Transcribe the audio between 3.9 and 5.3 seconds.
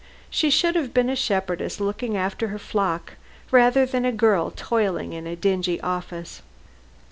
a girl toiling in